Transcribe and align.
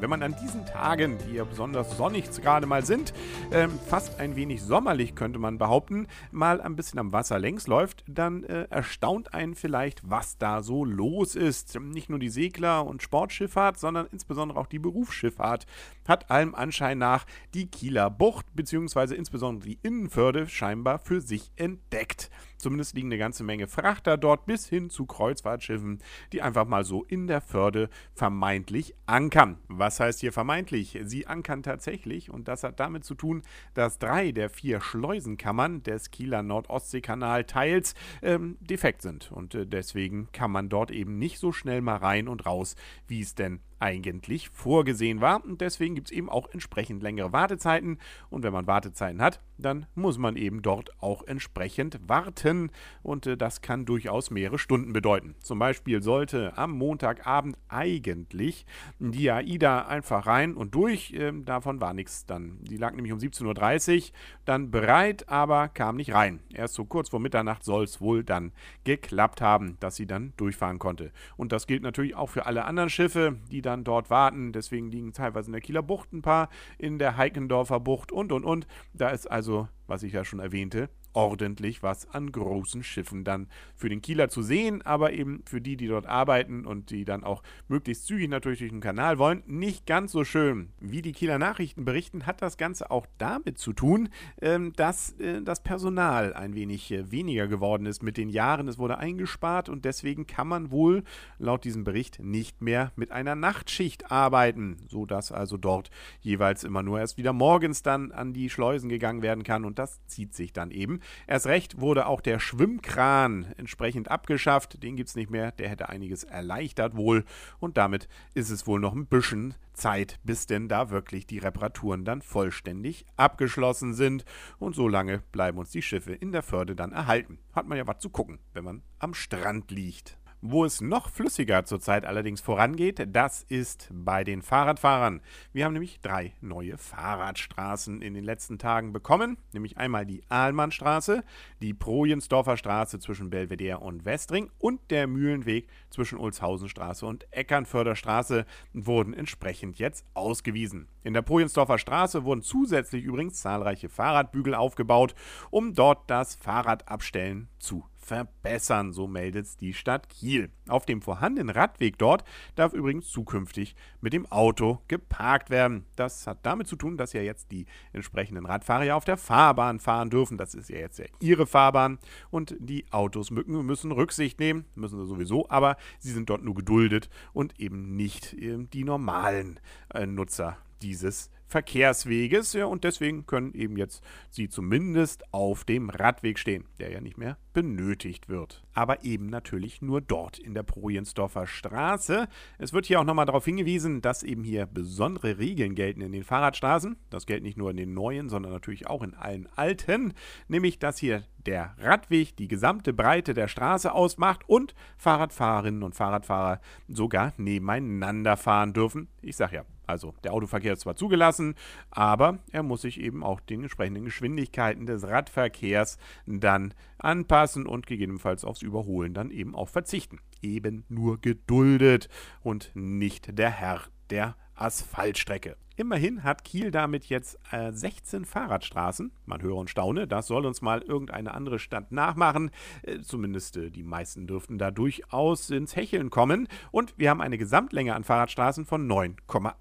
Wenn 0.00 0.10
man 0.10 0.22
an 0.22 0.36
diesen 0.40 0.64
Tagen, 0.64 1.18
die 1.26 1.34
ja 1.34 1.44
besonders 1.44 1.96
sonnig 1.96 2.30
gerade 2.40 2.66
mal 2.66 2.84
sind, 2.84 3.12
ähm, 3.50 3.78
fast 3.88 4.20
ein 4.20 4.36
wenig 4.36 4.62
sommerlich 4.62 5.16
könnte 5.16 5.40
man 5.40 5.58
behaupten, 5.58 6.06
mal 6.30 6.60
ein 6.60 6.76
bisschen 6.76 7.00
am 7.00 7.12
Wasser 7.12 7.38
längs 7.38 7.66
läuft, 7.66 8.04
dann 8.06 8.44
äh, 8.44 8.68
erstaunt 8.70 9.34
einen 9.34 9.56
vielleicht, 9.56 10.08
was 10.08 10.38
da 10.38 10.62
so 10.62 10.84
los 10.84 11.34
ist. 11.34 11.80
Nicht 11.80 12.10
nur 12.10 12.20
die 12.20 12.28
Segler- 12.28 12.86
und 12.86 13.02
Sportschifffahrt, 13.02 13.78
sondern 13.78 14.06
insbesondere 14.12 14.60
auch 14.60 14.66
die 14.66 14.78
Berufsschifffahrt 14.78 15.66
hat 16.06 16.30
allem 16.30 16.54
Anschein 16.54 16.98
nach 16.98 17.26
die 17.54 17.66
Kieler 17.66 18.10
Bucht 18.10 18.46
bzw. 18.54 19.14
insbesondere 19.14 19.68
die 19.68 19.78
Innenförde 19.82 20.48
scheinbar 20.48 20.98
für 20.98 21.20
sich 21.20 21.50
entdeckt. 21.56 22.30
Zumindest 22.58 22.96
liegen 22.96 23.08
eine 23.08 23.18
ganze 23.18 23.44
Menge 23.44 23.68
Frachter 23.68 24.16
dort 24.16 24.44
bis 24.46 24.68
hin 24.68 24.90
zu 24.90 25.06
Kreuzfahrtschiffen, 25.06 26.00
die 26.32 26.42
einfach 26.42 26.66
mal 26.66 26.84
so 26.84 27.04
in 27.04 27.28
der 27.28 27.40
Förde 27.40 27.88
vermeintlich 28.14 28.94
ankern. 29.06 29.58
Was 29.68 29.87
heißt 30.00 30.20
hier 30.20 30.32
vermeintlich? 30.32 30.98
Sie 31.04 31.26
ankern 31.26 31.62
tatsächlich 31.62 32.30
und 32.30 32.48
das 32.48 32.62
hat 32.62 32.78
damit 32.78 33.04
zu 33.04 33.14
tun, 33.14 33.42
dass 33.74 33.98
drei 33.98 34.32
der 34.32 34.50
vier 34.50 34.80
Schleusenkammern 34.80 35.82
des 35.82 36.10
Kieler 36.10 36.42
Nordostseekanal 36.42 37.44
teils 37.44 37.94
ähm, 38.22 38.58
defekt 38.60 39.02
sind 39.02 39.32
und 39.32 39.54
äh, 39.54 39.66
deswegen 39.66 40.28
kann 40.32 40.50
man 40.50 40.68
dort 40.68 40.90
eben 40.90 41.18
nicht 41.18 41.38
so 41.38 41.52
schnell 41.52 41.80
mal 41.80 41.96
rein 41.96 42.28
und 42.28 42.46
raus, 42.46 42.76
wie 43.06 43.20
es 43.20 43.34
denn 43.34 43.60
eigentlich 43.80 44.48
vorgesehen 44.50 45.20
war. 45.20 45.44
Und 45.44 45.60
deswegen 45.60 45.94
gibt 45.94 46.08
es 46.08 46.16
eben 46.16 46.28
auch 46.28 46.48
entsprechend 46.50 47.02
längere 47.02 47.32
Wartezeiten. 47.32 47.98
Und 48.30 48.42
wenn 48.42 48.52
man 48.52 48.66
Wartezeiten 48.66 49.22
hat, 49.22 49.40
dann 49.58 49.86
muss 49.94 50.18
man 50.18 50.36
eben 50.36 50.62
dort 50.62 50.90
auch 51.02 51.22
entsprechend 51.26 51.98
warten. 52.06 52.70
Und 53.02 53.26
äh, 53.26 53.36
das 53.36 53.60
kann 53.60 53.84
durchaus 53.84 54.30
mehrere 54.30 54.58
Stunden 54.58 54.92
bedeuten. 54.92 55.34
Zum 55.40 55.58
Beispiel 55.58 56.02
sollte 56.02 56.56
am 56.56 56.72
Montagabend 56.72 57.56
eigentlich 57.68 58.66
die 58.98 59.30
AIDA 59.30 59.86
einfach 59.86 60.26
rein 60.26 60.54
und 60.54 60.74
durch. 60.74 61.12
Ähm, 61.16 61.44
davon 61.44 61.80
war 61.80 61.94
nichts 61.94 62.26
dann. 62.26 62.58
Die 62.62 62.76
lag 62.76 62.94
nämlich 62.94 63.12
um 63.12 63.18
17.30 63.18 63.96
Uhr 63.96 64.02
dann 64.44 64.70
bereit, 64.70 65.28
aber 65.28 65.68
kam 65.68 65.96
nicht 65.96 66.14
rein. 66.14 66.40
Erst 66.52 66.74
so 66.74 66.84
kurz 66.84 67.08
vor 67.08 67.20
Mitternacht 67.20 67.64
soll 67.64 67.84
es 67.84 68.00
wohl 68.00 68.24
dann 68.24 68.52
geklappt 68.84 69.40
haben, 69.40 69.76
dass 69.80 69.96
sie 69.96 70.06
dann 70.06 70.32
durchfahren 70.36 70.78
konnte. 70.78 71.12
Und 71.36 71.52
das 71.52 71.66
gilt 71.66 71.82
natürlich 71.82 72.14
auch 72.14 72.30
für 72.30 72.46
alle 72.46 72.64
anderen 72.64 72.90
Schiffe, 72.90 73.36
die 73.50 73.62
dann 73.68 73.84
dort 73.84 74.08
warten. 74.08 74.52
Deswegen 74.52 74.90
liegen 74.90 75.12
teilweise 75.12 75.48
in 75.48 75.52
der 75.52 75.60
Kieler 75.60 75.82
Bucht 75.82 76.12
ein 76.12 76.22
paar, 76.22 76.48
in 76.78 76.98
der 76.98 77.16
Heikendorfer 77.16 77.80
Bucht 77.80 78.10
und 78.10 78.32
und 78.32 78.44
und. 78.44 78.66
Da 78.94 79.10
ist 79.10 79.30
also, 79.30 79.68
was 79.86 80.02
ich 80.02 80.14
ja 80.14 80.24
schon 80.24 80.40
erwähnte, 80.40 80.88
ordentlich 81.18 81.82
was 81.82 82.08
an 82.14 82.30
großen 82.30 82.84
Schiffen 82.84 83.24
dann 83.24 83.48
für 83.74 83.88
den 83.88 84.00
Kieler 84.00 84.28
zu 84.28 84.40
sehen, 84.40 84.82
aber 84.82 85.12
eben 85.12 85.42
für 85.46 85.60
die, 85.60 85.76
die 85.76 85.88
dort 85.88 86.06
arbeiten 86.06 86.64
und 86.64 86.90
die 86.90 87.04
dann 87.04 87.24
auch 87.24 87.42
möglichst 87.66 88.06
zügig 88.06 88.30
natürlich 88.30 88.60
durch 88.60 88.70
den 88.70 88.80
Kanal 88.80 89.18
wollen, 89.18 89.42
nicht 89.46 89.84
ganz 89.84 90.12
so 90.12 90.22
schön. 90.22 90.68
Wie 90.78 91.02
die 91.02 91.10
Kieler 91.10 91.40
Nachrichten 91.40 91.84
berichten, 91.84 92.24
hat 92.24 92.40
das 92.40 92.56
Ganze 92.56 92.92
auch 92.92 93.04
damit 93.18 93.58
zu 93.58 93.72
tun, 93.72 94.10
ähm, 94.40 94.72
dass 94.74 95.18
äh, 95.18 95.42
das 95.42 95.60
Personal 95.60 96.34
ein 96.34 96.54
wenig 96.54 96.92
äh, 96.92 97.10
weniger 97.10 97.48
geworden 97.48 97.86
ist 97.86 98.00
mit 98.00 98.16
den 98.16 98.28
Jahren. 98.28 98.68
Es 98.68 98.78
wurde 98.78 98.98
eingespart 98.98 99.68
und 99.68 99.84
deswegen 99.84 100.28
kann 100.28 100.46
man 100.46 100.70
wohl 100.70 101.02
laut 101.40 101.64
diesem 101.64 101.82
Bericht 101.82 102.20
nicht 102.22 102.62
mehr 102.62 102.92
mit 102.94 103.10
einer 103.10 103.34
Nachtschicht 103.34 104.12
arbeiten, 104.12 104.76
sodass 104.86 105.32
also 105.32 105.56
dort 105.56 105.90
jeweils 106.20 106.62
immer 106.62 106.84
nur 106.84 107.00
erst 107.00 107.18
wieder 107.18 107.32
morgens 107.32 107.82
dann 107.82 108.12
an 108.12 108.32
die 108.32 108.50
Schleusen 108.50 108.88
gegangen 108.88 109.22
werden 109.22 109.42
kann 109.42 109.64
und 109.64 109.80
das 109.80 110.00
zieht 110.06 110.32
sich 110.32 110.52
dann 110.52 110.70
eben. 110.70 111.00
Erst 111.26 111.46
recht 111.46 111.80
wurde 111.80 112.06
auch 112.06 112.20
der 112.20 112.38
Schwimmkran 112.38 113.46
entsprechend 113.56 114.10
abgeschafft. 114.10 114.82
Den 114.82 114.96
gibt 114.96 115.08
es 115.08 115.16
nicht 115.16 115.30
mehr. 115.30 115.52
Der 115.52 115.68
hätte 115.68 115.88
einiges 115.88 116.24
erleichtert 116.24 116.96
wohl. 116.96 117.24
Und 117.58 117.76
damit 117.76 118.08
ist 118.34 118.50
es 118.50 118.66
wohl 118.66 118.80
noch 118.80 118.94
ein 118.94 119.06
bisschen 119.06 119.54
Zeit, 119.72 120.18
bis 120.24 120.46
denn 120.46 120.68
da 120.68 120.90
wirklich 120.90 121.26
die 121.26 121.38
Reparaturen 121.38 122.04
dann 122.04 122.20
vollständig 122.20 123.06
abgeschlossen 123.16 123.94
sind. 123.94 124.24
Und 124.58 124.74
so 124.74 124.88
lange 124.88 125.22
bleiben 125.32 125.58
uns 125.58 125.70
die 125.70 125.82
Schiffe 125.82 126.12
in 126.12 126.32
der 126.32 126.42
Förde 126.42 126.76
dann 126.76 126.92
erhalten. 126.92 127.38
Hat 127.52 127.66
man 127.66 127.78
ja 127.78 127.86
was 127.86 128.00
zu 128.00 128.10
gucken, 128.10 128.38
wenn 128.52 128.64
man 128.64 128.82
am 128.98 129.14
Strand 129.14 129.70
liegt. 129.70 130.17
Wo 130.40 130.64
es 130.64 130.80
noch 130.80 131.10
flüssiger 131.10 131.64
zurzeit 131.64 132.06
allerdings 132.06 132.40
vorangeht, 132.40 133.08
das 133.08 133.42
ist 133.42 133.88
bei 133.92 134.22
den 134.22 134.40
Fahrradfahrern. 134.40 135.20
Wir 135.52 135.64
haben 135.64 135.72
nämlich 135.72 135.98
drei 136.00 136.32
neue 136.40 136.78
Fahrradstraßen 136.78 138.00
in 138.00 138.14
den 138.14 138.22
letzten 138.22 138.56
Tagen 138.56 138.92
bekommen, 138.92 139.38
nämlich 139.52 139.78
einmal 139.78 140.06
die 140.06 140.22
Ahlmannstraße, 140.28 141.24
die 141.60 141.74
Projensdorfer 141.74 142.56
Straße 142.56 143.00
zwischen 143.00 143.30
Belvedere 143.30 143.80
und 143.80 144.04
Westring 144.04 144.48
und 144.58 144.80
der 144.92 145.08
Mühlenweg 145.08 145.66
zwischen 145.90 146.20
Ulshausenstraße 146.20 147.04
und 147.04 147.26
Eckernförderstraße 147.32 148.46
wurden 148.72 149.14
entsprechend 149.14 149.80
jetzt 149.80 150.06
ausgewiesen. 150.14 150.86
In 151.02 151.14
der 151.14 151.22
Projensdorfer 151.22 151.78
Straße 151.78 152.22
wurden 152.22 152.42
zusätzlich 152.42 153.02
übrigens 153.02 153.40
zahlreiche 153.40 153.88
Fahrradbügel 153.88 154.54
aufgebaut, 154.54 155.16
um 155.50 155.74
dort 155.74 156.08
das 156.08 156.36
Fahrradabstellen 156.36 157.48
zu 157.58 157.84
verbessern, 158.08 158.92
so 158.92 159.06
meldet 159.06 159.60
die 159.60 159.74
Stadt 159.74 160.08
Kiel. 160.08 160.50
Auf 160.66 160.86
dem 160.86 161.02
vorhandenen 161.02 161.50
Radweg 161.50 161.98
dort 161.98 162.24
darf 162.56 162.72
übrigens 162.72 163.08
zukünftig 163.08 163.76
mit 164.00 164.14
dem 164.14 164.26
Auto 164.26 164.80
geparkt 164.88 165.50
werden. 165.50 165.84
Das 165.94 166.26
hat 166.26 166.38
damit 166.42 166.66
zu 166.66 166.76
tun, 166.76 166.96
dass 166.96 167.12
ja 167.12 167.20
jetzt 167.20 167.52
die 167.52 167.66
entsprechenden 167.92 168.46
Radfahrer 168.46 168.84
ja 168.84 168.96
auf 168.96 169.04
der 169.04 169.18
Fahrbahn 169.18 169.78
fahren 169.78 170.10
dürfen. 170.10 170.38
Das 170.38 170.54
ist 170.54 170.70
ja 170.70 170.78
jetzt 170.78 170.98
ja 170.98 171.04
ihre 171.20 171.46
Fahrbahn 171.46 171.98
und 172.30 172.56
die 172.58 172.86
Autos 172.90 173.30
müssen 173.30 173.92
Rücksicht 173.92 174.40
nehmen, 174.40 174.64
müssen 174.74 174.98
sie 174.98 175.06
sowieso, 175.06 175.48
aber 175.50 175.76
sie 175.98 176.12
sind 176.12 176.30
dort 176.30 176.42
nur 176.42 176.54
geduldet 176.54 177.10
und 177.34 177.60
eben 177.60 177.94
nicht 177.94 178.32
äh, 178.32 178.66
die 178.72 178.84
normalen 178.84 179.60
äh, 179.92 180.06
Nutzer 180.06 180.56
dieses 180.80 181.30
Verkehrsweges. 181.48 182.52
Ja, 182.52 182.66
und 182.66 182.84
deswegen 182.84 183.26
können 183.26 183.54
eben 183.54 183.76
jetzt 183.76 184.04
sie 184.30 184.48
zumindest 184.48 185.32
auf 185.32 185.64
dem 185.64 185.90
Radweg 185.90 186.38
stehen, 186.38 186.66
der 186.78 186.92
ja 186.92 187.00
nicht 187.00 187.18
mehr 187.18 187.38
benötigt 187.54 188.28
wird. 188.28 188.62
Aber 188.74 189.02
eben 189.02 189.26
natürlich 189.26 189.82
nur 189.82 190.00
dort 190.00 190.38
in 190.38 190.54
der 190.54 190.62
Projensdorfer 190.62 191.46
Straße. 191.46 192.28
Es 192.58 192.72
wird 192.72 192.86
hier 192.86 193.00
auch 193.00 193.04
nochmal 193.04 193.26
darauf 193.26 193.44
hingewiesen, 193.44 194.00
dass 194.02 194.22
eben 194.22 194.44
hier 194.44 194.66
besondere 194.66 195.38
Regeln 195.38 195.74
gelten 195.74 196.02
in 196.02 196.12
den 196.12 196.22
Fahrradstraßen. 196.22 196.96
Das 197.10 197.26
gilt 197.26 197.42
nicht 197.42 197.56
nur 197.56 197.70
in 197.70 197.76
den 197.76 197.94
neuen, 197.94 198.28
sondern 198.28 198.52
natürlich 198.52 198.86
auch 198.86 199.02
in 199.02 199.14
allen 199.14 199.48
alten. 199.56 200.12
Nämlich, 200.46 200.78
dass 200.78 200.98
hier 200.98 201.24
der 201.46 201.74
Radweg 201.78 202.36
die 202.36 202.46
gesamte 202.46 202.92
Breite 202.92 203.32
der 203.32 203.48
Straße 203.48 203.90
ausmacht 203.90 204.42
und 204.46 204.74
Fahrradfahrerinnen 204.98 205.82
und 205.82 205.94
Fahrradfahrer 205.94 206.60
sogar 206.88 207.32
nebeneinander 207.38 208.36
fahren 208.36 208.74
dürfen. 208.74 209.08
Ich 209.22 209.36
sag 209.36 209.52
ja, 209.52 209.64
also 209.88 210.14
der 210.22 210.32
Autoverkehr 210.32 210.74
ist 210.74 210.80
zwar 210.80 210.96
zugelassen, 210.96 211.54
aber 211.90 212.38
er 212.52 212.62
muss 212.62 212.82
sich 212.82 213.00
eben 213.00 213.22
auch 213.22 213.40
den 213.40 213.62
entsprechenden 213.62 214.04
Geschwindigkeiten 214.04 214.86
des 214.86 215.04
Radverkehrs 215.04 215.98
dann 216.26 216.74
anpassen 216.98 217.66
und 217.66 217.86
gegebenenfalls 217.86 218.44
aufs 218.44 218.62
Überholen 218.62 219.14
dann 219.14 219.30
eben 219.30 219.54
auch 219.54 219.68
verzichten. 219.68 220.20
Eben 220.42 220.84
nur 220.88 221.20
geduldet 221.20 222.08
und 222.42 222.70
nicht 222.74 223.38
der 223.38 223.50
Herr 223.50 223.82
der 224.10 224.36
Asphaltstrecke. 224.54 225.56
Immerhin 225.78 226.24
hat 226.24 226.42
Kiel 226.42 226.72
damit 226.72 227.04
jetzt 227.04 227.38
äh, 227.52 227.70
16 227.70 228.24
Fahrradstraßen. 228.24 229.12
Man 229.26 229.42
höre 229.42 229.54
und 229.54 229.70
staune, 229.70 230.08
das 230.08 230.26
soll 230.26 230.44
uns 230.44 230.60
mal 230.60 230.82
irgendeine 230.82 231.32
andere 231.32 231.60
Stadt 231.60 231.92
nachmachen. 231.92 232.50
Äh, 232.82 232.98
zumindest 232.98 233.56
äh, 233.56 233.70
die 233.70 233.84
meisten 233.84 234.26
dürften 234.26 234.58
da 234.58 234.72
durchaus 234.72 235.50
ins 235.50 235.76
Hecheln 235.76 236.10
kommen. 236.10 236.48
Und 236.72 236.94
wir 236.96 237.10
haben 237.10 237.20
eine 237.20 237.38
Gesamtlänge 237.38 237.94
an 237.94 238.02
Fahrradstraßen 238.02 238.64
von 238.66 238.90
9,8 238.90 239.52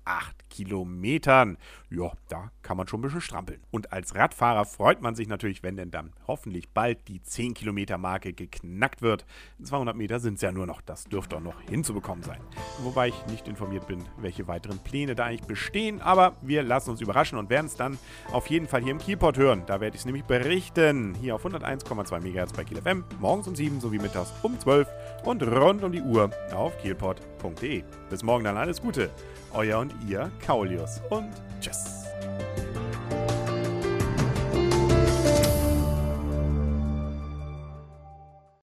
Kilometern. 0.50 1.60
Ja, 1.92 2.14
da 2.30 2.52
kann 2.64 2.78
man 2.78 2.88
schon 2.88 3.02
ein 3.02 3.04
bisschen 3.04 3.22
strampeln. 3.22 3.62
Und 3.70 3.94
als 3.94 4.16
Radfahrer 4.16 4.66
freut 4.66 5.04
man 5.04 5.14
sich 5.14 5.28
natürlich, 5.28 5.62
wenn 5.62 5.78
denn 5.78 5.92
dann 5.92 6.14
hoffentlich 6.26 6.70
bald 6.70 7.08
die 7.08 7.22
10 7.22 7.54
Kilometer 7.54 8.00
Marke 8.00 8.34
geknackt 8.34 9.04
wird. 9.04 9.28
200 9.62 9.96
Meter 9.96 10.20
sind 10.20 10.34
es 10.36 10.42
ja 10.42 10.52
nur 10.52 10.66
noch, 10.66 10.82
das 10.82 11.04
dürfte 11.04 11.36
doch 11.36 11.44
noch 11.44 11.62
hinzubekommen 11.62 12.24
sein. 12.24 12.40
Wobei 12.80 13.10
ich 13.10 13.26
nicht 13.28 13.48
informiert 13.48 13.88
bin, 13.88 14.04
welche 14.18 14.48
weiteren 14.48 14.80
Pläne 14.80 15.14
da 15.14 15.26
eigentlich 15.26 15.48
bestehen, 15.48 16.02
aber 16.08 16.34
wir 16.42 16.64
lassen 16.64 16.92
uns 16.92 17.02
überraschen 17.02 17.38
und 17.38 17.50
werden 17.50 17.66
es 17.66 17.76
dann 17.76 18.00
auf 18.32 18.48
jeden 18.48 18.68
Fall 18.68 18.82
hier 18.82 18.92
im 18.92 18.98
Kielport 18.98 19.38
hören. 19.38 19.64
Da 19.68 19.82
werde 19.82 19.96
ich 19.96 20.02
es 20.02 20.06
nämlich 20.06 20.24
berichten. 20.24 21.16
Hier 21.22 21.36
auf 21.36 21.46
101,2 21.46 22.20
MHz 22.22 22.54
bei 22.54 22.64
Kiel 22.64 22.82
FM, 22.82 23.04
morgens 23.20 23.48
um 23.48 23.56
7 23.56 23.82
sowie 23.82 24.00
mittags 24.00 24.34
um 24.42 24.58
12 24.58 24.88
und 25.26 25.44
rund 25.44 25.84
um 25.84 25.92
die 25.92 26.02
Uhr 26.02 26.30
auf 26.56 26.78
kielport.de. 26.82 27.84
Bis 28.10 28.24
morgen 28.24 28.46
dann 28.46 28.58
alles 28.58 28.82
Gute. 28.82 29.10
Euer 29.54 29.80
und 29.80 29.94
ihr, 30.08 30.32
Kaulius 30.46 31.02
und 31.10 31.30
tschüss. 31.60 31.97